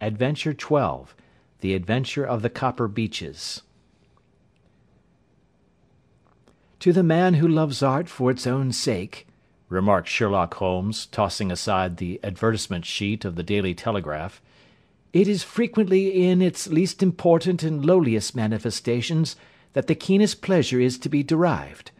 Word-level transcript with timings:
ADVENTURE 0.00 0.52
XII 0.52 1.12
THE 1.60 1.72
ADVENTURE 1.72 2.24
OF 2.24 2.42
THE 2.42 2.50
COPPER 2.50 2.86
BEECHES 2.86 3.62
"To 6.80 6.92
the 6.92 7.02
man 7.02 7.34
who 7.34 7.48
loves 7.48 7.82
art 7.82 8.06
for 8.06 8.30
its 8.30 8.46
own 8.46 8.72
sake," 8.72 9.26
remarked 9.70 10.08
Sherlock 10.08 10.52
Holmes, 10.54 11.06
tossing 11.06 11.50
aside 11.50 11.96
the 11.96 12.20
advertisement 12.22 12.84
sheet 12.84 13.24
of 13.24 13.36
the 13.36 13.42
Daily 13.42 13.74
Telegraph, 13.74 14.42
"it 15.14 15.26
is 15.26 15.42
frequently 15.42 16.26
in 16.28 16.42
its 16.42 16.66
least 16.66 17.02
important 17.02 17.62
and 17.62 17.84
lowliest 17.84 18.36
manifestations 18.36 19.34
that 19.72 19.86
the 19.86 19.94
keenest 19.94 20.42
pleasure 20.42 20.78
is 20.78 20.98
to 20.98 21.08
be 21.08 21.22
derived. 21.22 21.90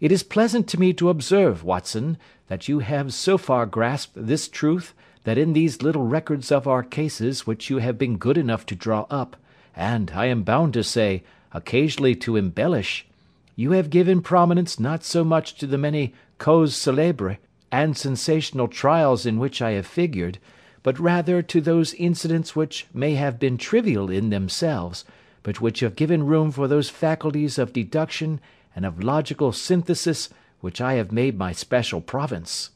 It 0.00 0.10
is 0.10 0.22
pleasant 0.22 0.68
to 0.68 0.80
me 0.80 0.94
to 0.94 1.10
observe, 1.10 1.62
Watson, 1.62 2.16
that 2.48 2.66
you 2.66 2.78
have 2.78 3.12
so 3.12 3.36
far 3.36 3.66
grasped 3.66 4.14
this 4.16 4.48
truth 4.48 4.94
that 5.24 5.38
in 5.38 5.52
these 5.52 5.82
little 5.82 6.04
records 6.06 6.50
of 6.50 6.66
our 6.66 6.82
cases 6.82 7.46
which 7.46 7.70
you 7.70 7.78
have 7.78 7.98
been 7.98 8.16
good 8.16 8.36
enough 8.36 8.66
to 8.66 8.74
draw 8.74 9.06
up, 9.10 9.36
and, 9.74 10.10
I 10.14 10.26
am 10.26 10.42
bound 10.42 10.74
to 10.74 10.84
say, 10.84 11.22
occasionally 11.52 12.14
to 12.16 12.36
embellish, 12.36 13.06
you 13.54 13.72
have 13.72 13.90
given 13.90 14.22
prominence 14.22 14.80
not 14.80 15.04
so 15.04 15.24
much 15.24 15.54
to 15.56 15.66
the 15.66 15.78
many 15.78 16.14
causes 16.38 16.74
célèbres 16.76 17.36
and 17.70 17.96
sensational 17.96 18.68
trials 18.68 19.24
in 19.24 19.38
which 19.38 19.62
I 19.62 19.72
have 19.72 19.86
figured, 19.86 20.38
but 20.82 20.98
rather 20.98 21.42
to 21.42 21.60
those 21.60 21.94
incidents 21.94 22.56
which 22.56 22.86
may 22.92 23.14
have 23.14 23.38
been 23.38 23.56
trivial 23.56 24.10
in 24.10 24.30
themselves, 24.30 25.04
but 25.42 25.60
which 25.60 25.80
have 25.80 25.96
given 25.96 26.26
room 26.26 26.50
for 26.50 26.66
those 26.66 26.90
faculties 26.90 27.58
of 27.58 27.72
deduction 27.72 28.40
and 28.74 28.84
of 28.84 29.02
logical 29.02 29.52
synthesis 29.52 30.28
which 30.60 30.80
I 30.80 30.94
have 30.94 31.12
made 31.12 31.38
my 31.38 31.52
special 31.52 32.00
province." 32.00 32.70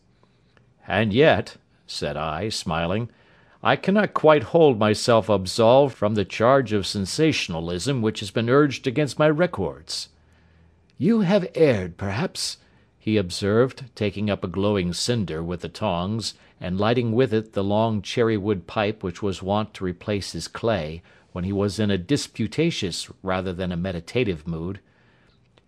"And 0.86 1.12
yet," 1.12 1.56
said 1.88 2.16
I, 2.16 2.48
smiling, 2.48 3.08
"I 3.62 3.76
cannot 3.76 4.12
quite 4.12 4.42
hold 4.42 4.76
myself 4.76 5.28
absolved 5.28 5.96
from 5.96 6.16
the 6.16 6.24
charge 6.24 6.72
of 6.72 6.84
sensationalism 6.84 8.02
which 8.02 8.18
has 8.18 8.32
been 8.32 8.50
urged 8.50 8.88
against 8.88 9.20
my 9.20 9.30
records." 9.30 10.08
"You 10.98 11.20
have 11.20 11.48
erred, 11.54 11.96
perhaps," 11.96 12.58
he 12.98 13.16
observed, 13.16 13.84
taking 13.94 14.28
up 14.28 14.42
a 14.42 14.48
glowing 14.48 14.92
cinder 14.92 15.44
with 15.44 15.60
the 15.60 15.68
tongs, 15.68 16.34
and 16.60 16.80
lighting 16.80 17.12
with 17.12 17.32
it 17.32 17.52
the 17.52 17.62
long 17.62 18.02
cherry 18.02 18.36
wood 18.36 18.66
pipe 18.66 19.04
which 19.04 19.22
was 19.22 19.40
wont 19.40 19.72
to 19.74 19.84
replace 19.84 20.32
his 20.32 20.48
clay, 20.48 21.02
when 21.30 21.44
he 21.44 21.52
was 21.52 21.78
in 21.78 21.92
a 21.92 21.98
disputatious 21.98 23.08
rather 23.22 23.52
than 23.52 23.70
a 23.70 23.76
meditative 23.76 24.44
mood, 24.44 24.80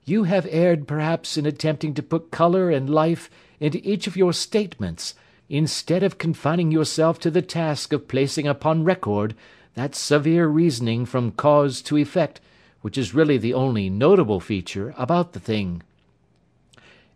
"you 0.04 0.24
have 0.24 0.48
erred, 0.50 0.88
perhaps, 0.88 1.36
in 1.36 1.46
attempting 1.46 1.94
to 1.94 2.02
put 2.02 2.32
colour 2.32 2.70
and 2.70 2.90
life 2.90 3.30
into 3.60 3.80
each 3.88 4.08
of 4.08 4.16
your 4.16 4.32
statements 4.32 5.14
instead 5.48 6.02
of 6.02 6.18
confining 6.18 6.70
yourself 6.70 7.18
to 7.18 7.30
the 7.30 7.42
task 7.42 7.92
of 7.92 8.08
placing 8.08 8.46
upon 8.46 8.84
record 8.84 9.34
that 9.74 9.94
severe 9.94 10.46
reasoning 10.46 11.06
from 11.06 11.32
cause 11.32 11.80
to 11.80 11.96
effect 11.96 12.40
which 12.80 12.96
is 12.96 13.14
really 13.14 13.38
the 13.38 13.54
only 13.54 13.90
notable 13.90 14.40
feature 14.40 14.94
about 14.96 15.32
the 15.32 15.40
thing." 15.40 15.82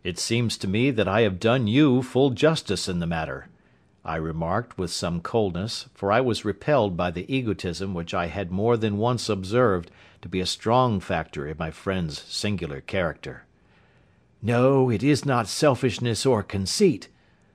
"It 0.03 0.19
seems 0.19 0.59
to 0.59 0.67
me 0.67 0.91
that 0.91 1.07
I 1.07 1.21
have 1.21 1.39
done 1.39 1.67
you 1.69 2.03
full 2.03 2.31
justice 2.31 2.89
in 2.89 2.99
the 2.99 3.07
matter," 3.07 3.49
I 4.05 4.17
remarked, 4.17 4.77
with 4.77 4.91
some 4.91 5.21
coldness, 5.21 5.87
for 5.95 6.11
I 6.11 6.21
was 6.21 6.45
repelled 6.45 6.97
by 6.97 7.13
the 7.13 7.33
egotism 7.33 7.95
which 7.95 8.13
I 8.13 8.27
had 8.27 8.51
more 8.51 8.77
than 8.77 8.97
once 8.99 9.29
observed 9.29 9.93
to 10.23 10.29
be 10.29 10.41
a 10.41 10.47
strong 10.47 10.99
factor 10.99 11.47
in 11.47 11.57
my 11.57 11.71
friend's 11.71 12.21
singular 12.23 12.81
character. 12.81 13.45
"No, 14.43 14.91
it 14.91 15.05
is 15.05 15.25
not 15.25 15.47
selfishness 15.47 16.27
or 16.27 16.43
conceit 16.43 17.07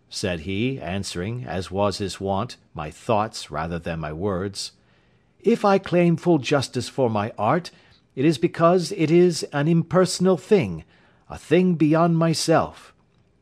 said 0.10 0.42
he, 0.42 0.80
answering, 0.80 1.44
as 1.46 1.70
was 1.70 1.98
his 1.98 2.20
wont, 2.20 2.58
my 2.74 2.90
thoughts 2.90 3.52
rather 3.52 3.78
than 3.78 4.00
my 4.00 4.14
words. 4.14 4.72
If 5.40 5.66
I 5.66 5.78
claim 5.78 6.18
full 6.18 6.38
justice 6.38 6.90
for 6.90 7.10
my 7.10 7.32
art, 7.38 7.72
it 8.16 8.26
is 8.26 8.38
because 8.38 8.92
it 8.94 9.12
is 9.12 9.44
an 9.54 9.68
impersonal 9.68 10.38
thing, 10.38 10.84
a 11.30 11.38
thing 11.38 11.76
beyond 11.76 12.18
myself. 12.18 12.94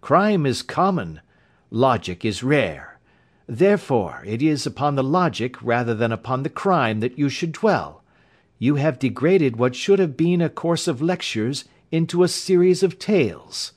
Crime 0.01 0.45
is 0.45 0.61
common, 0.61 1.21
logic 1.69 2.25
is 2.25 2.43
rare. 2.43 2.99
Therefore, 3.47 4.23
it 4.25 4.41
is 4.41 4.65
upon 4.65 4.95
the 4.95 5.03
logic 5.03 5.61
rather 5.61 5.93
than 5.93 6.11
upon 6.11 6.43
the 6.43 6.49
crime 6.49 6.99
that 6.99 7.17
you 7.17 7.29
should 7.29 7.51
dwell. 7.51 8.03
You 8.57 8.75
have 8.75 8.99
degraded 8.99 9.57
what 9.57 9.75
should 9.75 9.99
have 9.99 10.17
been 10.17 10.41
a 10.41 10.49
course 10.49 10.87
of 10.87 11.01
lectures 11.01 11.65
into 11.91 12.23
a 12.23 12.27
series 12.27 12.83
of 12.83 12.97
tales. 12.97 13.73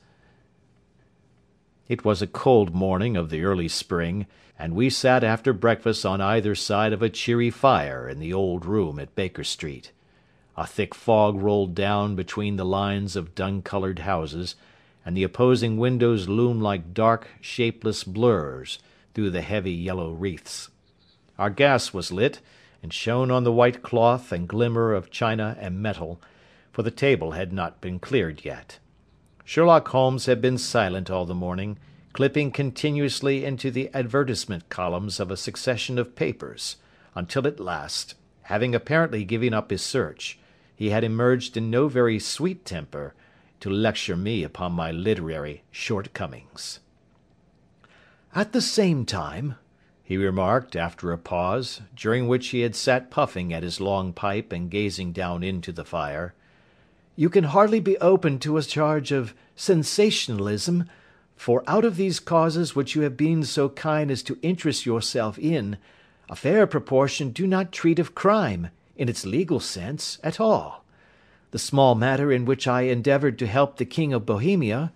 It 1.89 2.05
was 2.05 2.21
a 2.21 2.27
cold 2.27 2.75
morning 2.75 3.17
of 3.17 3.31
the 3.31 3.43
early 3.43 3.67
spring, 3.67 4.27
and 4.59 4.75
we 4.75 4.91
sat 4.91 5.23
after 5.23 5.53
breakfast 5.53 6.05
on 6.05 6.21
either 6.21 6.53
side 6.53 6.93
of 6.93 7.01
a 7.01 7.09
cheery 7.09 7.49
fire 7.49 8.07
in 8.07 8.19
the 8.19 8.31
old 8.31 8.63
room 8.63 8.99
at 8.99 9.15
Baker 9.15 9.43
Street. 9.43 9.91
A 10.55 10.67
thick 10.67 10.93
fog 10.93 11.41
rolled 11.41 11.73
down 11.73 12.15
between 12.15 12.57
the 12.57 12.65
lines 12.65 13.15
of 13.15 13.33
dun 13.33 13.63
coloured 13.63 13.99
houses, 13.99 14.55
and 15.03 15.17
the 15.17 15.23
opposing 15.23 15.77
windows 15.77 16.29
loomed 16.29 16.61
like 16.61 16.93
dark, 16.93 17.27
shapeless 17.41 18.03
blurs 18.03 18.77
through 19.15 19.31
the 19.31 19.41
heavy 19.41 19.73
yellow 19.73 20.11
wreaths. 20.11 20.69
Our 21.39 21.49
gas 21.49 21.91
was 21.91 22.11
lit, 22.11 22.39
and 22.83 22.93
shone 22.93 23.31
on 23.31 23.45
the 23.45 23.51
white 23.51 23.81
cloth 23.81 24.31
and 24.31 24.47
glimmer 24.47 24.93
of 24.93 25.09
china 25.09 25.57
and 25.59 25.81
metal, 25.81 26.21
for 26.71 26.83
the 26.83 26.91
table 26.91 27.31
had 27.31 27.51
not 27.51 27.81
been 27.81 27.97
cleared 27.97 28.45
yet. 28.45 28.77
Sherlock 29.49 29.87
Holmes 29.87 30.27
had 30.27 30.41
been 30.41 30.59
silent 30.59 31.09
all 31.09 31.25
the 31.25 31.33
morning, 31.33 31.79
clipping 32.13 32.51
continuously 32.51 33.43
into 33.43 33.71
the 33.71 33.89
advertisement 33.95 34.69
columns 34.69 35.19
of 35.19 35.31
a 35.31 35.35
succession 35.35 35.97
of 35.97 36.15
papers, 36.15 36.75
until 37.15 37.47
at 37.47 37.59
last, 37.59 38.13
having 38.43 38.75
apparently 38.75 39.25
given 39.25 39.55
up 39.55 39.71
his 39.71 39.81
search, 39.81 40.37
he 40.75 40.91
had 40.91 41.03
emerged 41.03 41.57
in 41.57 41.71
no 41.71 41.87
very 41.87 42.19
sweet 42.19 42.63
temper 42.63 43.15
to 43.59 43.71
lecture 43.71 44.15
me 44.15 44.43
upon 44.43 44.73
my 44.73 44.91
literary 44.91 45.63
shortcomings. 45.71 46.79
"At 48.35 48.51
the 48.51 48.61
same 48.61 49.03
time," 49.03 49.55
he 50.03 50.15
remarked, 50.15 50.75
after 50.75 51.11
a 51.11 51.17
pause, 51.17 51.81
during 51.95 52.27
which 52.27 52.49
he 52.49 52.59
had 52.59 52.75
sat 52.75 53.09
puffing 53.09 53.51
at 53.51 53.63
his 53.63 53.81
long 53.81 54.13
pipe 54.13 54.51
and 54.51 54.69
gazing 54.69 55.11
down 55.11 55.41
into 55.41 55.71
the 55.71 55.85
fire, 55.85 56.35
you 57.19 57.29
can 57.29 57.43
hardly 57.43 57.81
be 57.81 57.97
open 57.97 58.39
to 58.39 58.55
a 58.55 58.63
charge 58.63 59.11
of 59.11 59.33
sensationalism, 59.53 60.85
for 61.35 61.65
out 61.67 61.83
of 61.83 61.97
these 61.97 62.17
causes 62.17 62.77
which 62.77 62.95
you 62.95 63.01
have 63.01 63.17
been 63.17 63.43
so 63.43 63.67
kind 63.67 64.09
as 64.09 64.23
to 64.23 64.39
interest 64.41 64.85
yourself 64.85 65.37
in, 65.37 65.77
a 66.29 66.35
fair 66.35 66.65
proportion 66.65 67.31
do 67.31 67.45
not 67.45 67.73
treat 67.73 67.99
of 67.99 68.15
crime, 68.15 68.69
in 68.95 69.09
its 69.09 69.25
legal 69.25 69.59
sense, 69.59 70.17
at 70.23 70.39
all. 70.39 70.85
The 71.51 71.59
small 71.59 71.93
matter 71.93 72.31
in 72.31 72.45
which 72.45 72.69
I 72.69 72.83
endeavoured 72.83 73.37
to 73.39 73.47
help 73.47 73.75
the 73.75 73.85
King 73.85 74.13
of 74.13 74.25
Bohemia, 74.25 74.93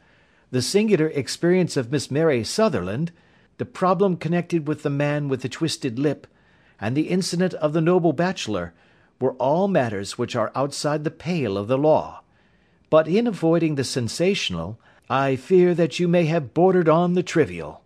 the 0.50 0.61
singular 0.61 1.07
experience 1.07 1.75
of 1.75 1.91
Miss 1.91 2.09
Mary 2.09 2.41
Sutherland, 2.45 3.11
the 3.57 3.66
problem 3.66 4.16
connected 4.16 4.66
with 4.66 4.84
the 4.84 4.90
man 4.90 5.28
with 5.28 5.41
the 5.41 5.50
twisted 5.50 6.00
lip, 6.00 6.25
and 6.79 6.95
the 6.95 7.09
incident 7.09 7.53
of 7.55 7.73
the 7.73 7.81
noble 7.81 8.13
bachelor, 8.13 8.73
were 9.23 9.34
all 9.35 9.69
matters 9.69 10.17
which 10.17 10.35
are 10.35 10.51
outside 10.53 11.06
the 11.06 11.09
pale 11.09 11.57
of 11.57 11.69
the 11.69 11.78
law. 11.78 12.22
But 12.89 13.07
in 13.07 13.25
avoiding 13.25 13.75
the 13.75 13.85
sensational, 13.85 14.78
I 15.09 15.38
fear 15.38 15.73
that 15.75 15.97
you 15.97 16.09
may 16.09 16.25
have 16.25 16.53
bordered 16.53 16.89
on 16.89 17.13
the 17.13 17.23
trivial." 17.23 17.84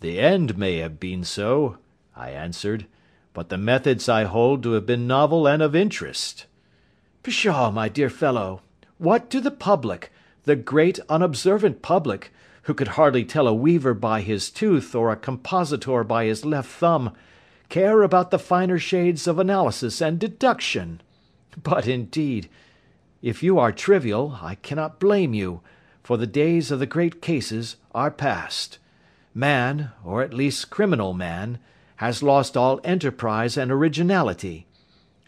"The 0.00 0.20
end 0.20 0.58
may 0.58 0.76
have 0.76 1.00
been 1.00 1.24
so," 1.24 1.78
I 2.14 2.32
answered, 2.32 2.84
"but 3.32 3.48
the 3.48 3.56
methods 3.56 4.10
I 4.10 4.24
hold 4.24 4.62
to 4.64 4.72
have 4.72 4.84
been 4.84 5.06
novel 5.06 5.48
and 5.48 5.62
of 5.62 5.74
interest." 5.74 6.44
"Pshaw, 7.22 7.70
my 7.70 7.88
dear 7.88 8.10
fellow! 8.10 8.60
What 8.98 9.30
do 9.30 9.40
the 9.40 9.50
public, 9.50 10.12
the 10.44 10.54
great 10.54 11.00
unobservant 11.08 11.80
public, 11.80 12.30
who 12.64 12.74
could 12.74 12.88
hardly 12.88 13.24
tell 13.24 13.48
a 13.48 13.54
weaver 13.54 13.94
by 13.94 14.20
his 14.20 14.50
tooth 14.50 14.94
or 14.94 15.10
a 15.10 15.16
compositor 15.16 16.04
by 16.04 16.26
his 16.26 16.44
left 16.44 16.68
thumb, 16.68 17.12
care 17.70 18.02
about 18.02 18.30
the 18.30 18.38
finer 18.38 18.78
shades 18.78 19.26
of 19.26 19.38
analysis 19.38 20.02
and 20.02 20.18
deduction. 20.18 21.00
But, 21.62 21.88
indeed, 21.88 22.50
if 23.22 23.42
you 23.42 23.58
are 23.58 23.72
trivial, 23.72 24.38
I 24.42 24.56
cannot 24.56 25.00
blame 25.00 25.32
you, 25.32 25.60
for 26.02 26.16
the 26.16 26.26
days 26.26 26.70
of 26.70 26.80
the 26.80 26.86
great 26.86 27.22
cases 27.22 27.76
are 27.94 28.10
past. 28.10 28.78
Man, 29.32 29.92
or 30.04 30.22
at 30.22 30.34
least 30.34 30.70
criminal 30.70 31.14
man, 31.14 31.58
has 31.96 32.22
lost 32.22 32.56
all 32.56 32.80
enterprise 32.82 33.56
and 33.56 33.70
originality. 33.70 34.66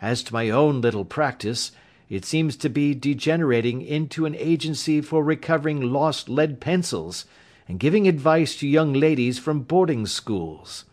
As 0.00 0.23
to 0.25 0.33
my 0.33 0.50
own 0.50 0.81
little 0.81 1.05
practice, 1.05 1.71
it 2.09 2.25
seems 2.25 2.56
to 2.56 2.69
be 2.69 2.94
degenerating 2.94 3.83
into 3.83 4.27
an 4.27 4.35
agency 4.35 5.00
for 5.00 5.23
recovering 5.23 5.81
lost 5.81 6.29
lead 6.29 6.61
pencils, 6.61 7.25
and 7.69 7.79
giving 7.79 8.09
advice 8.09 8.56
to 8.56 8.67
young 8.67 8.93
ladies 8.93 9.39
from 9.39 9.61
boarding 9.61 10.06
schools. 10.06 10.85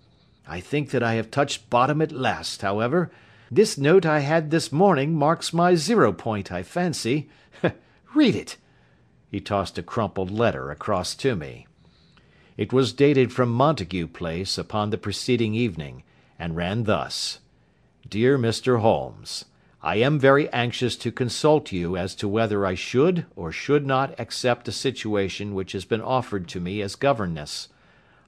I 0.50 0.60
think 0.60 0.90
that 0.90 1.04
I 1.04 1.14
have 1.14 1.30
touched 1.30 1.70
bottom 1.70 2.02
at 2.02 2.12
last, 2.12 2.64
however. 2.64 3.12
This 3.52 3.78
note 3.78 4.06
I 4.06 4.20
had 4.20 4.50
this 4.50 4.72
morning 4.72 5.14
marks 5.14 5.54
my 5.54 5.76
zero 5.76 6.12
point, 6.12 6.52
I 6.52 6.64
fancy. 6.64 7.30
Read 8.16 8.36
it." 8.36 8.58
He 9.30 9.40
tossed 9.40 9.78
a 9.78 9.84
crumpled 9.84 10.32
letter 10.32 10.72
across 10.72 11.14
to 11.16 11.36
me. 11.36 11.68
It 12.58 12.74
was 12.74 12.94
dated 12.94 13.32
from 13.32 13.52
Montague 13.52 14.08
Place 14.08 14.58
upon 14.58 14.90
the 14.90 14.98
preceding 14.98 15.54
evening, 15.54 16.04
and 16.40 16.56
ran 16.56 16.86
thus: 16.86 17.40
"Dear 18.10 18.38
Mr. 18.38 18.82
Holmes, 18.82 19.46
I 19.82 19.98
am 19.98 20.20
very 20.20 20.50
anxious 20.50 20.98
to 20.98 21.12
consult 21.12 21.72
you 21.72 21.96
as 21.96 22.16
to 22.16 22.28
whether 22.28 22.66
I 22.66 22.76
should 22.76 23.26
or 23.36 23.52
should 23.52 23.86
not 23.86 24.20
accept 24.20 24.68
a 24.68 24.74
situation 24.74 25.54
which 25.54 25.72
has 25.72 25.86
been 25.86 26.02
offered 26.02 26.48
to 26.50 26.60
me 26.60 26.82
as 26.82 26.96
governess. 26.96 27.70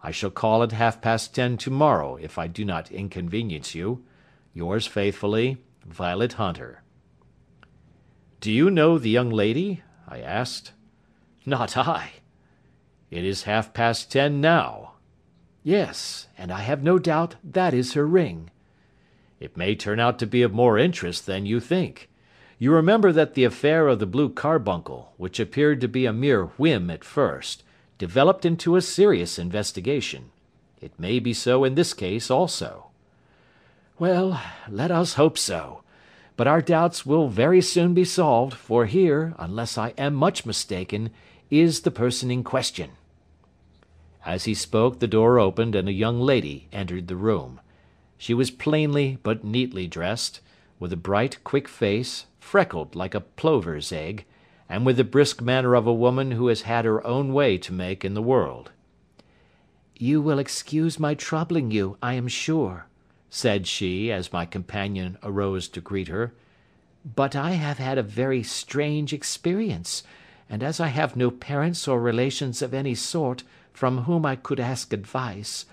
I 0.04 0.12
shall 0.12 0.32
call 0.32 0.64
at 0.64 0.72
half 0.72 1.02
past 1.02 1.36
ten 1.36 1.58
to 1.58 1.70
morrow 1.70 2.16
if 2.16 2.38
I 2.38 2.48
do 2.48 2.66
not 2.66 2.92
inconvenience 2.92 3.76
you. 3.76 4.04
Yours 4.54 4.88
faithfully, 4.88 5.58
Violet 5.86 6.34
Hunter." 6.34 6.82
"Do 8.40 8.52
you 8.52 8.72
know 8.72 8.98
the 8.98 9.10
young 9.10 9.30
lady?" 9.30 9.84
I 10.08 10.20
asked. 10.20 10.74
"Not 11.46 11.78
I." 11.78 12.14
"It 13.12 13.24
is 13.24 13.44
half 13.44 13.74
past 13.74 14.12
ten 14.12 14.42
now." 14.42 14.94
"Yes, 15.64 16.28
and 16.38 16.52
I 16.52 16.62
have 16.62 16.82
no 16.82 16.98
doubt 16.98 17.36
that 17.44 17.74
is 17.74 17.94
her 17.94 18.08
ring." 18.08 18.50
It 19.40 19.56
may 19.56 19.76
turn 19.76 20.00
out 20.00 20.18
to 20.20 20.26
be 20.26 20.42
of 20.42 20.54
more 20.54 20.78
interest 20.78 21.26
than 21.28 21.46
you 21.46 21.60
think. 21.60 22.10
You 22.58 22.74
remember 22.74 23.12
that 23.12 23.36
the 23.36 23.44
affair 23.44 23.88
of 23.88 24.00
the 24.00 24.06
blue 24.06 24.30
carbuncle, 24.30 25.14
which 25.18 25.40
appeared 25.40 25.82
to 25.82 25.88
be 25.88 26.06
a 26.06 26.14
mere 26.14 26.46
whim 26.58 26.90
at 26.90 27.04
first, 27.04 27.64
developed 28.02 28.46
into 28.46 28.76
a 28.76 28.82
serious 28.82 29.38
investigation. 29.38 30.32
It 30.82 30.92
may 30.98 31.20
be 31.20 31.34
so 31.34 31.64
in 31.64 31.76
this 31.76 31.94
case 31.94 32.32
also." 32.32 32.88
"Well, 34.00 34.42
let 34.68 34.90
us 34.90 35.14
hope 35.14 35.38
so. 35.38 35.84
But 36.36 36.48
our 36.48 36.64
doubts 36.64 37.06
will 37.06 37.28
very 37.28 37.62
soon 37.62 37.94
be 37.94 38.04
solved, 38.04 38.56
for 38.56 38.88
here, 38.88 39.36
unless 39.38 39.78
I 39.78 39.90
am 40.00 40.16
much 40.16 40.48
mistaken, 40.48 41.12
is 41.52 41.82
the 41.82 41.92
person 41.92 42.32
in 42.32 42.44
question." 42.44 42.90
As 44.26 44.46
he 44.46 44.56
spoke 44.56 44.98
the 44.98 45.14
door 45.18 45.38
opened 45.38 45.76
and 45.76 45.88
a 45.88 45.94
young 45.94 46.20
lady 46.20 46.68
entered 46.74 47.08
the 47.08 47.16
room. 47.16 47.62
She 48.18 48.34
was 48.34 48.50
plainly 48.50 49.20
but 49.22 49.44
neatly 49.44 49.86
dressed, 49.86 50.42
with 50.80 50.92
a 50.92 51.04
bright, 51.10 51.44
quick 51.44 51.68
face, 51.68 52.26
freckled 52.40 52.96
like 52.96 53.14
a 53.14 53.28
plover's 53.40 53.92
egg, 53.92 54.26
and 54.72 54.86
with 54.86 54.96
the 54.96 55.04
brisk 55.04 55.42
manner 55.42 55.76
of 55.76 55.86
a 55.86 55.94
woman 55.94 56.32
who 56.32 56.48
has 56.48 56.62
had 56.62 56.86
her 56.86 57.06
own 57.06 57.34
way 57.34 57.58
to 57.58 57.74
make 57.74 58.06
in 58.06 58.14
the 58.14 58.22
world. 58.22 58.72
"You 59.98 60.22
will 60.22 60.40
excuse 60.40 60.98
my 60.98 61.14
troubling 61.14 61.72
you, 61.72 61.98
I 62.02 62.14
am 62.14 62.30
sure," 62.30 62.88
said 63.30 63.68
she, 63.68 64.14
as 64.14 64.32
my 64.32 64.46
companion 64.46 65.18
arose 65.24 65.68
to 65.68 65.82
greet 65.82 66.08
her, 66.08 66.34
"but 67.04 67.36
I 67.36 67.52
have 67.52 67.80
had 67.80 67.98
a 67.98 68.14
very 68.22 68.44
strange 68.44 69.12
experience, 69.12 70.04
and 70.50 70.64
as 70.64 70.80
I 70.80 70.88
have 70.88 71.18
no 71.18 71.32
parents 71.32 71.86
or 71.86 72.00
relations 72.00 72.62
of 72.62 72.74
any 72.74 72.96
sort 72.96 73.44
from 73.74 74.04
whom 74.04 74.26
I 74.26 74.38
could 74.38 74.62
ask 74.62 74.94
advice. 74.94 75.66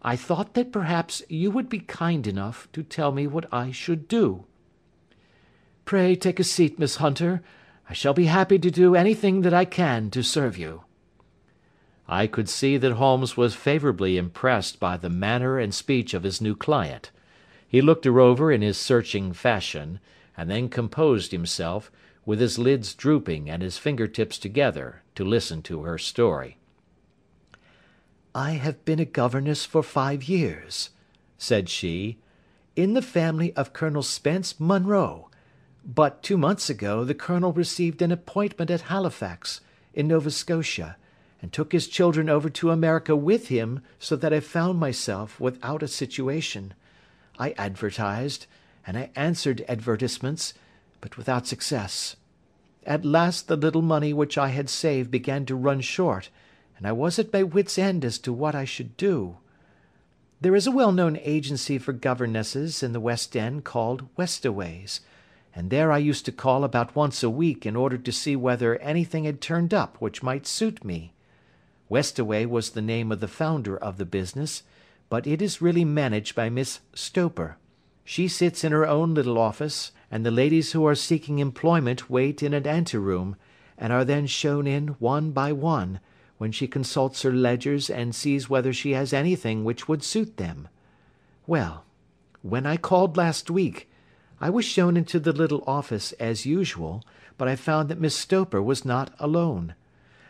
I 0.00 0.16
thought 0.16 0.54
that 0.54 0.72
perhaps 0.72 1.22
you 1.28 1.50
would 1.50 1.68
be 1.68 1.80
kind 1.80 2.26
enough 2.26 2.68
to 2.72 2.82
tell 2.82 3.12
me 3.12 3.26
what 3.26 3.52
I 3.52 3.70
should 3.70 4.08
do." 4.08 4.44
"Pray 5.84 6.16
take 6.16 6.40
a 6.40 6.44
seat, 6.44 6.78
Miss 6.78 6.96
Hunter. 6.96 7.42
I 7.88 7.92
shall 7.92 8.14
be 8.14 8.24
happy 8.24 8.58
to 8.58 8.70
do 8.70 8.94
anything 8.96 9.42
that 9.42 9.54
I 9.54 9.64
can 9.64 10.10
to 10.10 10.22
serve 10.22 10.58
you." 10.58 10.82
I 12.08 12.26
could 12.26 12.48
see 12.48 12.76
that 12.76 12.92
Holmes 12.94 13.36
was 13.36 13.54
favourably 13.54 14.16
impressed 14.16 14.80
by 14.80 14.96
the 14.96 15.08
manner 15.08 15.58
and 15.58 15.74
speech 15.74 16.12
of 16.14 16.22
his 16.22 16.40
new 16.40 16.56
client. 16.56 17.10
He 17.68 17.80
looked 17.80 18.04
her 18.04 18.20
over 18.20 18.50
in 18.50 18.62
his 18.62 18.76
searching 18.76 19.32
fashion, 19.32 20.00
and 20.36 20.50
then 20.50 20.68
composed 20.68 21.32
himself, 21.32 21.90
with 22.24 22.40
his 22.40 22.58
lids 22.58 22.94
drooping 22.94 23.48
and 23.48 23.62
his 23.62 23.78
finger 23.78 24.08
tips 24.08 24.38
together, 24.38 25.02
to 25.14 25.24
listen 25.24 25.62
to 25.62 25.82
her 25.82 25.98
story. 25.98 26.58
"I 28.34 28.52
have 28.52 28.84
been 28.84 28.98
a 28.98 29.04
governess 29.04 29.64
for 29.64 29.82
five 29.82 30.24
years," 30.24 30.90
said 31.38 31.68
she, 31.68 32.18
"in 32.74 32.94
the 32.94 33.02
family 33.02 33.52
of 33.54 33.72
Colonel 33.72 34.02
Spence 34.02 34.58
Munro; 34.58 35.30
but 35.86 36.22
two 36.22 36.36
months 36.36 36.68
ago 36.68 37.04
the 37.04 37.14
Colonel 37.14 37.52
received 37.52 38.02
an 38.02 38.12
appointment 38.12 38.70
at 38.70 38.82
Halifax, 38.82 39.60
in 39.94 40.08
Nova 40.08 40.30
Scotia, 40.30 40.96
and 41.40 41.52
took 41.52 41.72
his 41.72 41.88
children 41.88 42.28
over 42.28 42.50
to 42.50 42.70
America 42.70 43.16
with 43.16 43.48
him, 43.48 43.80
so 43.98 44.16
that 44.16 44.32
I 44.32 44.40
found 44.40 44.78
myself 44.78 45.40
without 45.40 45.82
a 45.82 45.88
situation. 45.88 46.74
I 47.38 47.52
advertised, 47.52 48.46
and 48.86 48.98
I 48.98 49.10
answered 49.14 49.64
advertisements, 49.68 50.52
but 51.00 51.16
without 51.16 51.46
success. 51.46 52.16
At 52.84 53.04
last 53.04 53.48
the 53.48 53.56
little 53.56 53.82
money 53.82 54.12
which 54.12 54.36
I 54.36 54.48
had 54.48 54.68
saved 54.68 55.10
began 55.10 55.46
to 55.46 55.54
run 55.54 55.80
short 55.80 56.28
and 56.76 56.86
I 56.86 56.92
was 56.92 57.18
at 57.18 57.32
my 57.32 57.42
wits' 57.42 57.78
end 57.78 58.04
as 58.04 58.18
to 58.20 58.32
what 58.32 58.54
I 58.54 58.64
should 58.64 58.96
do. 58.96 59.38
There 60.40 60.54
is 60.54 60.66
a 60.66 60.72
well 60.72 60.92
known 60.92 61.18
agency 61.22 61.78
for 61.78 61.92
governesses 61.92 62.82
in 62.82 62.92
the 62.92 63.00
West 63.00 63.34
End 63.36 63.64
called 63.64 64.08
Westaways, 64.16 65.00
and 65.56 65.70
there 65.70 65.90
I 65.90 65.96
used 65.96 66.26
to 66.26 66.32
call 66.32 66.64
about 66.64 66.94
once 66.94 67.22
a 67.22 67.30
week 67.30 67.64
in 67.64 67.76
order 67.76 67.96
to 67.96 68.12
see 68.12 68.36
whether 68.36 68.76
anything 68.76 69.24
had 69.24 69.40
turned 69.40 69.72
up 69.72 69.96
which 69.98 70.22
might 70.22 70.46
suit 70.46 70.84
me. 70.84 71.14
Westaway 71.88 72.44
was 72.44 72.70
the 72.70 72.82
name 72.82 73.10
of 73.10 73.20
the 73.20 73.26
founder 73.26 73.74
of 73.74 73.96
the 73.96 74.04
business, 74.04 74.64
but 75.08 75.26
it 75.26 75.40
is 75.40 75.62
really 75.62 75.84
managed 75.84 76.34
by 76.34 76.50
Miss 76.50 76.80
Stoper. 76.94 77.56
She 78.04 78.28
sits 78.28 78.64
in 78.64 78.72
her 78.72 78.86
own 78.86 79.14
little 79.14 79.38
office, 79.38 79.92
and 80.10 80.26
the 80.26 80.30
ladies 80.30 80.72
who 80.72 80.86
are 80.86 80.94
seeking 80.94 81.38
employment 81.38 82.10
wait 82.10 82.42
in 82.42 82.52
an 82.52 82.66
anteroom, 82.66 83.34
and 83.78 83.94
are 83.94 84.04
then 84.04 84.26
shown 84.26 84.66
in 84.66 84.88
one 84.98 85.30
by 85.30 85.52
one 85.52 86.00
when 86.36 86.52
she 86.52 86.68
consults 86.68 87.22
her 87.22 87.32
ledgers 87.32 87.88
and 87.88 88.14
sees 88.14 88.50
whether 88.50 88.74
she 88.74 88.90
has 88.90 89.14
anything 89.14 89.64
which 89.64 89.88
would 89.88 90.04
suit 90.04 90.36
them. 90.36 90.68
Well, 91.46 91.84
when 92.42 92.66
I 92.66 92.76
called 92.76 93.16
last 93.16 93.50
week, 93.50 93.88
I 94.38 94.50
was 94.50 94.66
shown 94.66 94.98
into 94.98 95.18
the 95.18 95.32
little 95.32 95.64
office 95.66 96.12
as 96.12 96.44
usual, 96.44 97.02
but 97.38 97.48
I 97.48 97.56
found 97.56 97.88
that 97.88 98.00
Miss 98.00 98.14
Stoper 98.14 98.62
was 98.62 98.84
not 98.84 99.14
alone. 99.18 99.74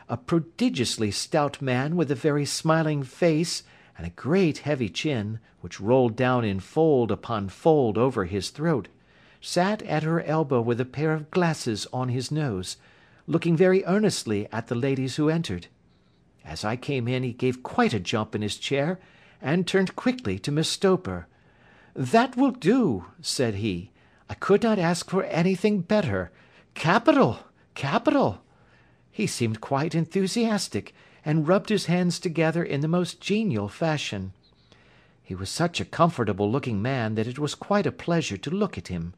A 0.08 0.16
prodigiously 0.16 1.10
stout 1.10 1.60
man 1.60 1.96
with 1.96 2.10
a 2.12 2.14
very 2.14 2.44
smiling 2.44 3.02
face 3.02 3.64
and 3.98 4.06
a 4.06 4.10
great 4.10 4.58
heavy 4.58 4.88
chin, 4.88 5.40
which 5.60 5.80
rolled 5.80 6.14
down 6.14 6.44
in 6.44 6.60
fold 6.60 7.10
upon 7.10 7.48
fold 7.48 7.98
over 7.98 8.26
his 8.26 8.50
throat, 8.50 8.86
sat 9.40 9.82
at 9.82 10.04
her 10.04 10.22
elbow 10.22 10.60
with 10.60 10.80
a 10.80 10.84
pair 10.84 11.12
of 11.12 11.30
glasses 11.32 11.86
on 11.92 12.08
his 12.08 12.30
nose, 12.30 12.76
looking 13.26 13.56
very 13.56 13.84
earnestly 13.86 14.46
at 14.52 14.68
the 14.68 14.76
ladies 14.76 15.16
who 15.16 15.28
entered. 15.28 15.66
As 16.44 16.64
I 16.64 16.76
came 16.76 17.08
in 17.08 17.24
he 17.24 17.32
gave 17.32 17.64
quite 17.64 17.92
a 17.92 17.98
jump 17.98 18.36
in 18.36 18.42
his 18.42 18.56
chair, 18.56 19.00
and 19.42 19.66
turned 19.66 19.96
quickly 19.96 20.38
to 20.38 20.52
Miss 20.52 20.68
Stoper. 20.68 21.26
"That 21.94 22.36
will 22.36 22.52
do," 22.52 23.06
said 23.20 23.56
he. 23.56 23.90
"I 24.28 24.34
could 24.34 24.62
not 24.62 24.78
ask 24.78 25.10
for 25.10 25.24
anything 25.24 25.82
better. 25.82 26.30
Capital! 26.74 27.40
capital!" 27.74 28.42
He 29.10 29.26
seemed 29.26 29.60
quite 29.60 29.94
enthusiastic, 29.94 30.94
and 31.24 31.48
rubbed 31.48 31.68
his 31.68 31.86
hands 31.86 32.18
together 32.18 32.62
in 32.62 32.80
the 32.80 32.88
most 32.88 33.20
genial 33.20 33.68
fashion. 33.68 34.32
He 35.22 35.34
was 35.34 35.50
such 35.50 35.80
a 35.80 35.84
comfortable 35.84 36.50
looking 36.50 36.80
man 36.82 37.14
that 37.16 37.26
it 37.26 37.38
was 37.38 37.54
quite 37.54 37.86
a 37.86 37.92
pleasure 37.92 38.36
to 38.36 38.50
look 38.50 38.76
at 38.78 38.88
him. 38.88 39.14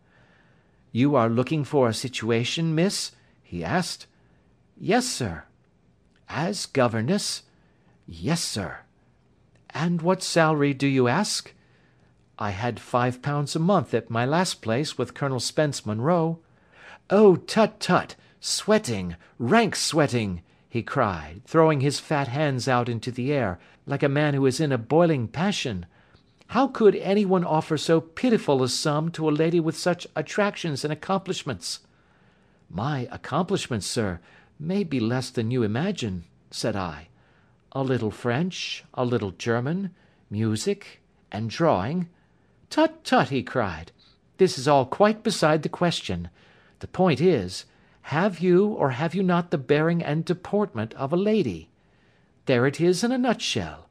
"You 0.92 1.16
are 1.16 1.28
looking 1.28 1.64
for 1.64 1.88
a 1.88 1.94
situation, 1.94 2.74
miss?" 2.74 3.12
he 3.42 3.62
asked. 3.64 4.06
"Yes, 4.78 5.06
sir." 5.06 5.44
"As 6.28 6.66
governess?" 6.66 7.42
"Yes, 8.06 8.42
sir." 8.42 8.78
"And 9.70 10.00
what 10.00 10.22
salary 10.22 10.72
do 10.72 10.86
you 10.86 11.08
ask?" 11.08 11.52
"I 12.40 12.50
had 12.50 12.78
five 12.78 13.20
pounds 13.20 13.56
a 13.56 13.58
month 13.58 13.92
at 13.92 14.10
my 14.10 14.24
last 14.24 14.62
place 14.62 14.96
with 14.96 15.12
Colonel 15.12 15.40
Spence 15.40 15.84
Munro." 15.84 16.38
"Oh, 17.10 17.34
tut, 17.34 17.80
tut! 17.80 18.14
Sweating! 18.38 19.16
rank 19.40 19.74
sweating!" 19.74 20.42
he 20.68 20.84
cried, 20.84 21.42
throwing 21.46 21.80
his 21.80 21.98
fat 21.98 22.28
hands 22.28 22.68
out 22.68 22.88
into 22.88 23.10
the 23.10 23.32
air, 23.32 23.58
like 23.86 24.04
a 24.04 24.08
man 24.08 24.34
who 24.34 24.46
is 24.46 24.60
in 24.60 24.70
a 24.70 24.78
boiling 24.78 25.26
passion. 25.26 25.86
"How 26.48 26.68
could 26.68 26.94
any 26.94 27.24
one 27.24 27.44
offer 27.44 27.76
so 27.76 28.00
pitiful 28.00 28.62
a 28.62 28.68
sum 28.68 29.10
to 29.12 29.28
a 29.28 29.32
lady 29.32 29.58
with 29.58 29.76
such 29.76 30.06
attractions 30.14 30.84
and 30.84 30.92
accomplishments?" 30.92 31.80
"My 32.70 33.08
accomplishments, 33.10 33.88
sir! 33.88 34.20
may 34.60 34.84
be 34.84 35.00
less 35.00 35.30
than 35.30 35.50
you 35.50 35.64
imagine," 35.64 36.22
said 36.52 36.76
I. 36.76 37.08
"A 37.72 37.82
little 37.82 38.12
French, 38.12 38.84
a 38.94 39.04
little 39.04 39.32
German, 39.32 39.90
music, 40.30 41.00
and 41.32 41.50
drawing—" 41.50 42.08
"Tut, 42.70 43.02
tut!" 43.04 43.30
he 43.30 43.42
cried. 43.42 43.92
"This 44.36 44.58
is 44.58 44.68
all 44.68 44.84
quite 44.84 45.22
beside 45.22 45.62
the 45.62 45.68
question. 45.68 46.28
The 46.80 46.86
point 46.86 47.20
is, 47.20 47.64
have 48.02 48.40
you 48.40 48.66
or 48.66 48.90
have 48.90 49.14
you 49.14 49.22
not 49.22 49.50
the 49.50 49.58
bearing 49.58 50.02
and 50.02 50.24
deportment 50.24 50.94
of 50.94 51.12
a 51.12 51.16
lady? 51.16 51.68
There 52.46 52.66
it 52.66 52.80
is 52.80 53.04
in 53.04 53.12
a 53.12 53.18
nutshell. 53.18 53.88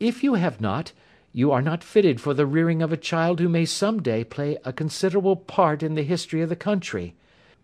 If 0.00 0.24
you 0.24 0.34
have 0.34 0.60
not, 0.60 0.92
you 1.32 1.52
are 1.52 1.62
not 1.62 1.84
fitted 1.84 2.20
for 2.20 2.34
the 2.34 2.46
rearing 2.46 2.82
of 2.82 2.92
a 2.92 2.96
child 2.96 3.40
who 3.40 3.48
may 3.48 3.64
some 3.64 4.02
day 4.02 4.24
play 4.24 4.58
a 4.64 4.72
considerable 4.72 5.36
part 5.36 5.82
in 5.82 5.94
the 5.94 6.02
history 6.02 6.42
of 6.42 6.48
the 6.48 6.56
country. 6.56 7.14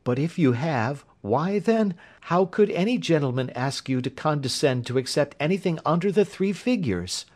But 0.04 0.18
if 0.18 0.38
you 0.38 0.52
have, 0.52 1.04
why, 1.20 1.58
then, 1.58 1.94
how 2.22 2.44
could 2.44 2.70
any 2.70 2.96
gentleman 2.96 3.50
ask 3.50 3.88
you 3.88 4.00
to 4.00 4.10
condescend 4.10 4.86
to 4.86 4.98
accept 4.98 5.36
anything 5.40 5.78
under 5.84 6.10
the 6.10 6.24
three 6.24 6.52
figures? 6.52 7.26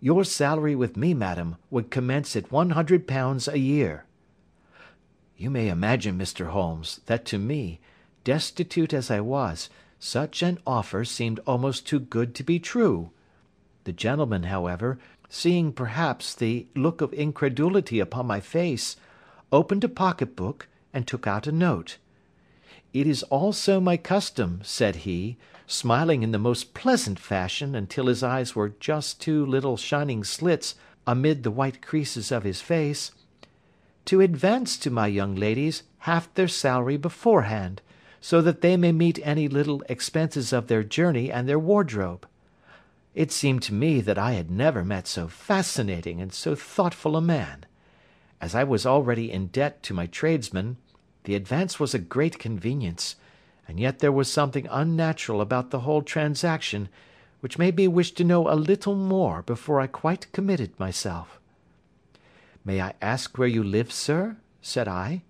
Your 0.00 0.24
salary 0.24 0.76
with 0.76 0.96
me, 0.96 1.12
madam, 1.12 1.56
would 1.70 1.90
commence 1.90 2.36
at 2.36 2.52
one 2.52 2.70
hundred 2.70 3.08
pounds 3.08 3.48
a 3.48 3.58
year. 3.58 4.04
You 5.36 5.50
may 5.50 5.68
imagine, 5.68 6.16
Mr. 6.16 6.48
Holmes, 6.48 7.00
that 7.06 7.24
to 7.26 7.38
me, 7.38 7.80
destitute 8.22 8.92
as 8.92 9.10
I 9.10 9.20
was, 9.20 9.68
such 9.98 10.42
an 10.42 10.58
offer 10.66 11.04
seemed 11.04 11.40
almost 11.46 11.86
too 11.86 11.98
good 11.98 12.34
to 12.36 12.44
be 12.44 12.60
true. 12.60 13.10
The 13.84 13.92
gentleman, 13.92 14.44
however, 14.44 14.98
seeing 15.28 15.72
perhaps 15.72 16.34
the 16.34 16.66
look 16.76 17.00
of 17.00 17.12
incredulity 17.12 17.98
upon 17.98 18.26
my 18.26 18.38
face, 18.40 18.96
opened 19.50 19.82
a 19.82 19.88
pocket 19.88 20.36
book, 20.36 20.68
and 20.92 21.06
took 21.06 21.26
out 21.26 21.46
a 21.46 21.52
note. 21.52 21.98
It 22.92 23.06
is 23.06 23.22
also 23.24 23.80
my 23.80 23.96
custom, 23.96 24.60
said 24.62 24.96
he, 24.96 25.36
smiling 25.66 26.22
in 26.22 26.32
the 26.32 26.38
most 26.38 26.72
pleasant 26.72 27.18
fashion 27.18 27.74
until 27.74 28.06
his 28.06 28.22
eyes 28.22 28.56
were 28.56 28.70
just 28.80 29.20
two 29.20 29.44
little 29.44 29.76
shining 29.76 30.24
slits 30.24 30.74
amid 31.06 31.42
the 31.42 31.50
white 31.50 31.82
creases 31.82 32.32
of 32.32 32.44
his 32.44 32.60
face, 32.60 33.12
to 34.06 34.22
advance 34.22 34.78
to 34.78 34.90
my 34.90 35.06
young 35.06 35.34
ladies 35.34 35.82
half 36.00 36.32
their 36.34 36.48
salary 36.48 36.96
beforehand, 36.96 37.82
so 38.20 38.40
that 38.40 38.62
they 38.62 38.76
may 38.76 38.92
meet 38.92 39.20
any 39.22 39.48
little 39.48 39.82
expenses 39.88 40.52
of 40.52 40.66
their 40.66 40.82
journey 40.82 41.30
and 41.30 41.46
their 41.46 41.58
wardrobe. 41.58 42.26
It 43.14 43.30
seemed 43.30 43.62
to 43.64 43.74
me 43.74 44.00
that 44.00 44.18
I 44.18 44.32
had 44.32 44.50
never 44.50 44.84
met 44.84 45.06
so 45.06 45.28
fascinating 45.28 46.20
and 46.20 46.32
so 46.32 46.54
thoughtful 46.54 47.16
a 47.16 47.20
man. 47.20 47.66
As 48.40 48.54
I 48.54 48.64
was 48.64 48.86
already 48.86 49.30
in 49.30 49.48
debt 49.48 49.82
to 49.84 49.94
my 49.94 50.06
tradesmen, 50.06 50.78
the 51.28 51.34
advance 51.34 51.78
was 51.78 51.92
a 51.92 51.98
great 51.98 52.38
convenience, 52.38 53.14
and 53.68 53.78
yet 53.78 53.98
there 53.98 54.10
was 54.10 54.32
something 54.32 54.66
unnatural 54.70 55.42
about 55.42 55.68
the 55.68 55.80
whole 55.80 56.00
transaction, 56.00 56.88
which 57.40 57.58
made 57.58 57.76
me 57.76 57.86
wish 57.86 58.12
to 58.12 58.24
know 58.24 58.48
a 58.48 58.56
little 58.56 58.94
more 58.94 59.42
before 59.42 59.78
I 59.78 59.88
quite 59.88 60.32
committed 60.32 60.80
myself. 60.80 61.38
"May 62.64 62.80
I 62.80 62.94
ask 63.02 63.36
where 63.36 63.46
you 63.46 63.62
live, 63.62 63.92
sir?" 63.92 64.38
said 64.62 64.88
I. 64.88 65.20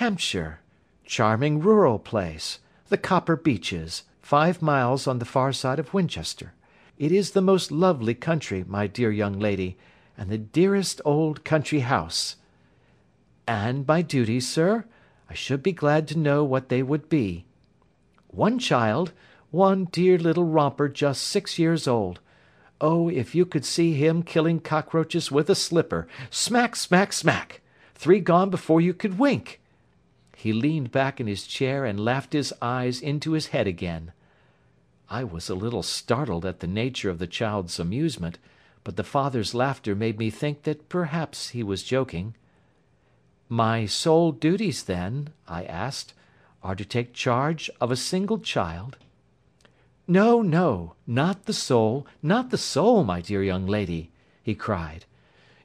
"Hampshire. 0.00 0.60
Charming 1.04 1.60
rural 1.60 1.98
place. 1.98 2.60
The 2.88 2.96
Copper 2.96 3.36
Beeches, 3.36 4.04
five 4.22 4.62
miles 4.62 5.06
on 5.06 5.18
the 5.18 5.26
far 5.26 5.52
side 5.52 5.78
of 5.78 5.92
Winchester. 5.92 6.54
It 6.96 7.12
is 7.12 7.32
the 7.32 7.42
most 7.42 7.70
lovely 7.70 8.14
country, 8.14 8.64
my 8.66 8.86
dear 8.86 9.12
young 9.12 9.38
lady, 9.38 9.76
and 10.16 10.30
the 10.30 10.38
dearest 10.38 11.02
old 11.04 11.44
country 11.44 11.80
house." 11.80 12.36
"And 13.46 13.86
my 13.86 14.00
duty, 14.00 14.40
sir? 14.40 14.86
I 15.32 15.34
should 15.34 15.62
be 15.62 15.72
glad 15.72 16.08
to 16.08 16.18
know 16.18 16.44
what 16.44 16.68
they 16.68 16.82
would 16.82 17.08
be. 17.08 17.46
One 18.28 18.58
child, 18.58 19.12
one 19.50 19.86
dear 19.86 20.18
little 20.18 20.44
romper 20.44 20.90
just 20.90 21.22
six 21.22 21.58
years 21.58 21.88
old. 21.88 22.20
Oh, 22.82 23.08
if 23.08 23.34
you 23.34 23.46
could 23.46 23.64
see 23.64 23.94
him 23.94 24.24
killing 24.24 24.60
cockroaches 24.60 25.32
with 25.32 25.48
a 25.48 25.54
slipper, 25.54 26.06
smack, 26.28 26.76
smack, 26.76 27.14
smack! 27.14 27.62
Three 27.94 28.20
gone 28.20 28.50
before 28.50 28.82
you 28.82 28.92
could 28.92 29.18
wink. 29.18 29.62
He 30.36 30.52
leaned 30.52 30.92
back 30.92 31.18
in 31.18 31.26
his 31.26 31.46
chair 31.46 31.86
and 31.86 31.98
laughed 31.98 32.34
his 32.34 32.52
eyes 32.60 33.00
into 33.00 33.32
his 33.32 33.46
head 33.46 33.66
again. 33.66 34.12
I 35.08 35.24
was 35.24 35.48
a 35.48 35.54
little 35.54 35.82
startled 35.82 36.44
at 36.44 36.60
the 36.60 36.66
nature 36.66 37.08
of 37.08 37.18
the 37.18 37.26
child's 37.26 37.80
amusement, 37.80 38.36
but 38.84 38.96
the 38.96 39.02
father's 39.02 39.54
laughter 39.54 39.94
made 39.94 40.18
me 40.18 40.28
think 40.28 40.64
that 40.64 40.90
perhaps 40.90 41.48
he 41.48 41.62
was 41.62 41.82
joking. 41.82 42.34
"My 43.54 43.84
sole 43.84 44.32
duties, 44.32 44.84
then," 44.84 45.28
I 45.46 45.64
asked, 45.64 46.14
"are 46.62 46.74
to 46.74 46.86
take 46.86 47.12
charge 47.12 47.68
of 47.82 47.90
a 47.90 47.96
single 47.96 48.38
child?" 48.38 48.96
"No, 50.08 50.40
no, 50.40 50.94
not 51.06 51.44
the 51.44 51.52
sole, 51.52 52.06
not 52.22 52.48
the 52.48 52.56
sole, 52.56 53.04
my 53.04 53.20
dear 53.20 53.42
young 53.42 53.66
lady," 53.66 54.10
he 54.42 54.54
cried. 54.54 55.04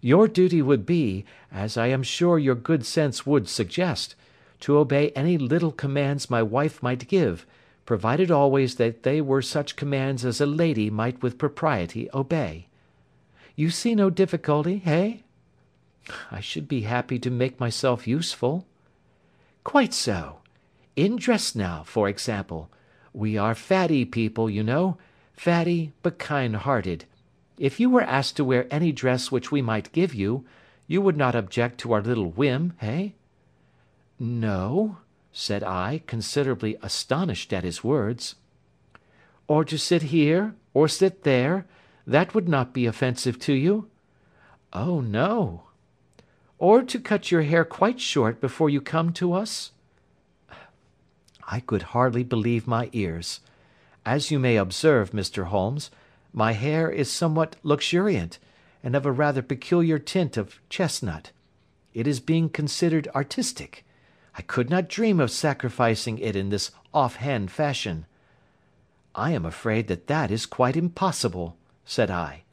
"Your 0.02 0.28
duty 0.28 0.62
would 0.62 0.86
be, 0.86 1.24
as 1.50 1.78
I 1.78 1.88
am 1.88 2.04
sure 2.04 2.38
your 2.38 2.56
good 2.56 2.86
sense 2.86 3.26
would 3.26 3.48
suggest, 3.48 4.16
to 4.60 4.78
obey 4.78 5.12
any 5.12 5.38
little 5.38 5.72
commands 5.72 6.30
my 6.30 6.44
wife 6.44 6.84
might 6.84 7.08
give, 7.08 7.46
provided 7.86 8.30
always 8.30 8.76
that 8.76 9.04
they 9.04 9.22
were 9.22 9.42
such 9.42 9.78
commands 9.78 10.26
as 10.26 10.42
a 10.42 10.46
lady 10.46 10.90
might 10.90 11.24
with 11.24 11.38
propriety 11.38 12.10
obey. 12.14 12.68
You 13.56 13.70
see 13.70 13.96
no 13.96 14.10
difficulty, 14.10 14.82
eh? 14.86 15.20
I 16.32 16.40
should 16.40 16.68
be 16.68 16.82
happy 16.82 17.20
to 17.20 17.30
make 17.30 17.60
myself 17.60 18.08
useful. 18.08 18.66
Quite 19.64 19.94
so. 19.94 20.38
In 20.96 21.18
dress 21.18 21.56
now, 21.56 21.84
for 21.84 22.08
example. 22.08 22.70
We 23.14 23.38
are 23.38 23.56
fatty 23.56 24.06
people, 24.06 24.50
you 24.50 24.64
know. 24.64 24.98
Fatty, 25.34 25.94
but 26.02 26.20
kind-hearted. 26.20 27.06
If 27.58 27.80
you 27.80 27.90
were 27.90 28.02
asked 28.02 28.38
to 28.38 28.46
wear 28.46 28.68
any 28.72 28.92
dress 28.92 29.32
which 29.32 29.52
we 29.52 29.62
might 29.62 29.92
give 29.92 30.14
you, 30.14 30.46
you 30.88 31.02
would 31.02 31.18
not 31.18 31.36
object 31.36 31.80
to 31.80 31.94
our 31.94 32.02
little 32.02 32.32
whim, 32.32 32.74
eh? 32.82 33.10
No, 34.20 34.98
said 35.32 35.64
I, 35.64 36.02
considerably 36.08 36.78
astonished 36.82 37.52
at 37.52 37.64
his 37.64 37.84
words. 37.84 38.36
Or 39.48 39.64
to 39.66 39.78
sit 39.78 40.04
here, 40.04 40.56
or 40.74 40.88
sit 40.88 41.24
there, 41.24 41.66
that 42.06 42.34
would 42.34 42.48
not 42.48 42.74
be 42.74 42.86
offensive 42.86 43.38
to 43.40 43.54
you? 43.54 43.90
Oh, 44.74 45.02
no 45.02 45.67
or 46.60 46.82
to 46.84 47.00
cut 47.00 47.32
your 47.32 47.44
hair 47.44 47.64
quite 47.64 48.00
short 48.00 48.42
before 48.42 48.70
you 48.70 48.82
come 48.82 49.14
to 49.14 49.34
us?" 49.34 49.72
I 51.48 51.60
could 51.60 51.94
hardly 51.94 52.24
believe 52.24 52.68
my 52.68 52.90
ears. 52.94 53.40
As 54.06 54.32
you 54.32 54.40
may 54.40 54.58
observe, 54.58 55.12
Mr. 55.12 55.46
Holmes, 55.46 55.92
my 56.34 56.54
hair 56.54 56.90
is 56.90 57.10
somewhat 57.12 57.56
luxuriant, 57.64 58.40
and 58.84 58.96
of 58.96 59.06
a 59.06 59.12
rather 59.12 59.42
peculiar 59.42 60.00
tint 60.00 60.38
of 60.38 60.60
chestnut. 60.70 61.32
It 61.94 62.08
is 62.08 62.20
being 62.20 62.50
considered 62.50 63.08
artistic. 63.16 63.86
I 64.36 64.42
could 64.42 64.70
not 64.70 64.88
dream 64.88 65.20
of 65.20 65.32
sacrificing 65.32 66.20
it 66.20 66.36
in 66.36 66.50
this 66.50 66.72
off-hand 66.94 67.50
fashion. 67.50 68.06
"I 69.16 69.32
am 69.32 69.46
afraid 69.46 69.88
that 69.88 70.08
that 70.08 70.30
is 70.32 70.46
quite 70.46 70.76
impossible," 70.76 71.58
said 71.86 72.12
I. 72.12 72.44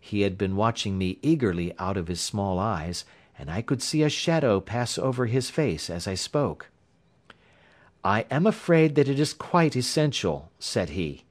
He 0.00 0.22
had 0.22 0.36
been 0.36 0.56
watching 0.56 0.98
me 0.98 1.18
eagerly 1.22 1.78
out 1.78 1.96
of 1.96 2.08
his 2.08 2.20
small 2.20 2.58
eyes, 2.58 3.04
and 3.38 3.50
I 3.50 3.62
could 3.62 3.82
see 3.82 4.02
a 4.02 4.08
shadow 4.08 4.60
pass 4.60 4.98
over 4.98 5.26
his 5.26 5.50
face 5.50 5.88
as 5.88 6.06
I 6.06 6.14
spoke. 6.14 6.68
"I 8.04 8.26
am 8.30 8.46
afraid 8.46 8.94
that 8.94 9.08
it 9.08 9.18
is 9.18 9.32
quite 9.32 9.76
essential," 9.76 10.50
said 10.58 10.90
he. 10.90 11.24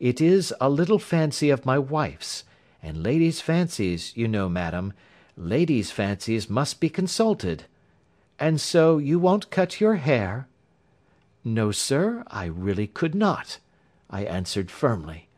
"It 0.00 0.20
is 0.20 0.52
a 0.60 0.68
little 0.68 0.98
fancy 0.98 1.50
of 1.50 1.64
my 1.64 1.78
wife's, 1.78 2.44
and 2.82 3.02
ladies' 3.02 3.40
fancies, 3.40 4.16
you 4.16 4.28
know, 4.28 4.48
madam, 4.48 4.92
ladies' 5.36 5.90
fancies 5.90 6.50
must 6.50 6.80
be 6.80 6.88
consulted. 6.88 7.64
And 8.38 8.60
so 8.60 8.98
you 8.98 9.18
won't 9.18 9.50
cut 9.50 9.80
your 9.80 9.96
hair?" 9.96 10.48
"No, 11.44 11.72
sir, 11.72 12.24
I 12.26 12.44
really 12.44 12.86
could 12.86 13.14
not," 13.14 13.58
I 14.10 14.24
answered 14.24 14.70
firmly. 14.70 15.28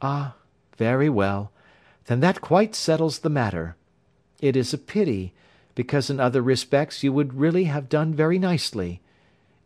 "Ah, 0.00 0.34
very 0.76 1.08
well. 1.08 1.52
Then 2.06 2.20
that 2.20 2.40
quite 2.40 2.74
settles 2.74 3.18
the 3.18 3.30
matter. 3.30 3.76
It 4.40 4.56
is 4.56 4.72
a 4.72 4.78
pity, 4.78 5.32
because 5.74 6.10
in 6.10 6.20
other 6.20 6.42
respects 6.42 7.02
you 7.02 7.12
would 7.12 7.34
really 7.34 7.64
have 7.64 7.88
done 7.88 8.14
very 8.14 8.38
nicely. 8.38 9.00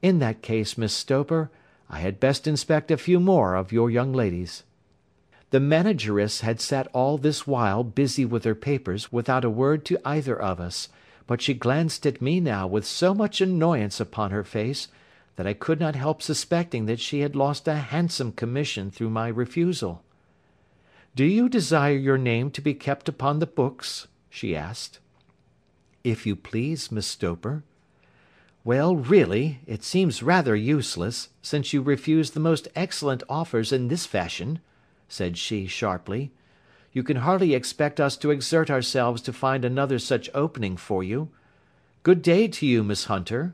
In 0.00 0.18
that 0.18 0.42
case, 0.42 0.78
Miss 0.78 0.94
Stoper, 0.94 1.50
I 1.90 2.00
had 2.00 2.20
best 2.20 2.46
inspect 2.46 2.90
a 2.90 2.96
few 2.96 3.20
more 3.20 3.54
of 3.54 3.72
your 3.72 3.90
young 3.90 4.12
ladies." 4.12 4.62
The 5.50 5.60
manageress 5.60 6.40
had 6.40 6.60
sat 6.60 6.88
all 6.94 7.18
this 7.18 7.46
while 7.46 7.84
busy 7.84 8.24
with 8.24 8.44
her 8.44 8.54
papers 8.54 9.12
without 9.12 9.44
a 9.44 9.50
word 9.50 9.84
to 9.84 10.00
either 10.04 10.40
of 10.40 10.58
us, 10.58 10.88
but 11.26 11.42
she 11.42 11.52
glanced 11.52 12.06
at 12.06 12.22
me 12.22 12.40
now 12.40 12.66
with 12.66 12.86
so 12.86 13.14
much 13.14 13.42
annoyance 13.42 14.00
upon 14.00 14.30
her 14.30 14.44
face, 14.44 14.88
that 15.36 15.46
I 15.46 15.52
could 15.52 15.80
not 15.80 15.94
help 15.94 16.22
suspecting 16.22 16.86
that 16.86 17.00
she 17.00 17.20
had 17.20 17.36
lost 17.36 17.68
a 17.68 17.74
handsome 17.74 18.32
commission 18.32 18.90
through 18.90 19.10
my 19.10 19.28
refusal. 19.28 20.02
"Do 21.14 21.24
you 21.24 21.50
desire 21.50 21.96
your 21.96 22.18
name 22.18 22.50
to 22.52 22.62
be 22.62 22.72
kept 22.72 23.08
upon 23.08 23.38
the 23.38 23.46
books?" 23.46 24.08
She 24.34 24.56
asked. 24.56 24.98
"If 26.02 26.24
you 26.24 26.34
please, 26.34 26.90
Miss 26.90 27.06
Stoper." 27.06 27.62
"Well, 28.64 28.96
really, 28.96 29.60
it 29.66 29.84
seems 29.84 30.22
rather 30.22 30.56
useless, 30.56 31.28
since 31.42 31.74
you 31.74 31.82
refuse 31.82 32.30
the 32.30 32.40
most 32.40 32.66
excellent 32.74 33.22
offers 33.28 33.72
in 33.72 33.88
this 33.88 34.06
fashion," 34.06 34.60
said 35.06 35.36
she 35.36 35.66
sharply. 35.66 36.30
"You 36.94 37.02
can 37.02 37.18
hardly 37.18 37.52
expect 37.52 38.00
us 38.00 38.16
to 38.16 38.30
exert 38.30 38.70
ourselves 38.70 39.20
to 39.22 39.34
find 39.34 39.66
another 39.66 39.98
such 39.98 40.30
opening 40.32 40.78
for 40.78 41.04
you. 41.04 41.28
Good 42.02 42.22
day 42.22 42.48
to 42.48 42.66
you, 42.66 42.82
Miss 42.82 43.04
Hunter." 43.04 43.52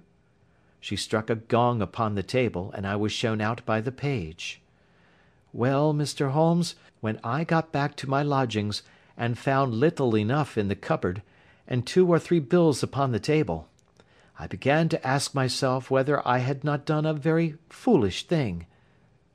She 0.78 0.94
struck 0.94 1.28
a 1.28 1.34
gong 1.34 1.82
upon 1.82 2.14
the 2.14 2.22
table, 2.22 2.70
and 2.72 2.86
I 2.86 2.94
was 2.94 3.10
shown 3.10 3.40
out 3.40 3.66
by 3.66 3.80
the 3.80 3.90
page. 3.90 4.60
Well, 5.52 5.92
Mr. 5.92 6.30
Holmes, 6.30 6.76
when 7.00 7.18
I 7.24 7.42
got 7.42 7.72
back 7.72 7.96
to 7.96 8.08
my 8.08 8.22
lodgings 8.22 8.82
and 9.18 9.36
found 9.36 9.74
little 9.74 10.16
enough 10.16 10.56
in 10.56 10.68
the 10.68 10.74
cupboard, 10.74 11.20
and 11.66 11.84
two 11.84 12.06
or 12.06 12.18
three 12.18 12.38
bills 12.38 12.82
upon 12.82 13.12
the 13.12 13.20
table, 13.20 13.68
I 14.38 14.46
began 14.46 14.88
to 14.90 15.06
ask 15.06 15.34
myself 15.34 15.90
whether 15.90 16.26
I 16.26 16.38
had 16.38 16.62
not 16.62 16.86
done 16.86 17.04
a 17.04 17.12
very 17.12 17.56
foolish 17.68 18.26
thing. 18.26 18.66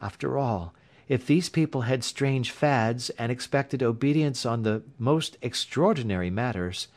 After 0.02 0.38
all, 0.38 0.74
if 1.10 1.28
these 1.28 1.50
people 1.50 1.82
had 1.82 2.04
strange 2.04 2.50
fads 2.50 3.10
and 3.20 3.30
expected 3.30 3.84
obedience 3.84 4.46
on 4.46 4.64
the 4.64 4.82
most 4.98 5.38
extraordinary 5.42 6.30
matters, 6.30 6.88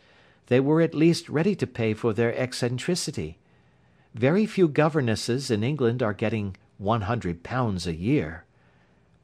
they 0.46 0.60
were 0.60 0.80
at 0.80 0.94
least 0.94 1.28
ready 1.28 1.56
to 1.56 1.66
pay 1.66 1.92
for 1.92 2.12
their 2.12 2.32
eccentricity. 2.40 3.38
Very 4.14 4.46
few 4.46 4.68
governesses 4.68 5.50
in 5.50 5.64
England 5.64 6.02
are 6.02 6.14
getting 6.14 6.56
one 6.78 7.02
hundred 7.02 7.42
pounds 7.42 7.86
a 7.86 7.94
year. 7.96 8.44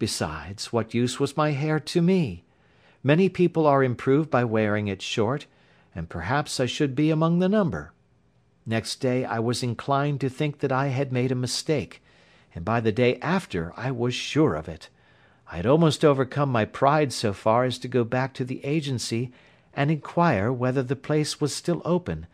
Besides, 0.00 0.72
what 0.72 0.94
use 0.94 1.20
was 1.20 1.36
my 1.36 1.52
hair 1.52 1.78
to 1.78 2.02
me? 2.02 2.42
Many 3.04 3.28
people 3.28 3.66
are 3.66 3.82
improved 3.82 4.30
by 4.30 4.44
wearing 4.44 4.86
it 4.86 5.02
short, 5.02 5.46
and 5.94 6.08
perhaps 6.08 6.60
I 6.60 6.66
should 6.66 6.94
be 6.94 7.10
among 7.10 7.40
the 7.40 7.48
number. 7.48 7.92
Next 8.64 8.96
day 8.96 9.24
I 9.24 9.40
was 9.40 9.62
inclined 9.62 10.20
to 10.20 10.28
think 10.28 10.60
that 10.60 10.70
I 10.70 10.88
had 10.88 11.12
made 11.12 11.32
a 11.32 11.36
mistake, 11.36 12.00
and 12.54 12.64
by 12.64 12.80
the 12.80 12.92
day 12.92 13.18
after 13.20 13.72
I 13.76 13.90
was 13.90 14.14
sure 14.14 14.54
of 14.54 14.68
it. 14.68 14.88
I 15.50 15.56
had 15.56 15.66
almost 15.66 16.04
overcome 16.04 16.50
my 16.50 16.64
pride 16.64 17.12
so 17.12 17.32
far 17.32 17.64
as 17.64 17.78
to 17.80 17.88
go 17.88 18.04
back 18.04 18.34
to 18.34 18.44
the 18.44 18.64
agency 18.64 19.32
and 19.74 19.90
inquire 19.90 20.52
whether 20.52 20.82
the 20.82 20.96
place 20.96 21.40
was 21.40 21.54
still 21.54 21.82
open, 21.84 22.26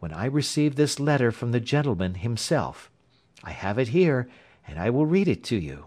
when 0.00 0.12
I 0.12 0.24
received 0.24 0.76
this 0.76 0.98
letter 0.98 1.32
from 1.32 1.52
the 1.52 1.60
gentleman 1.60 2.14
himself. 2.14 2.90
I 3.42 3.50
have 3.50 3.78
it 3.78 3.88
here, 3.88 4.28
and 4.66 4.78
I 4.78 4.90
will 4.90 5.06
read 5.06 5.28
it 5.28 5.44
to 5.44 5.56
you. 5.56 5.86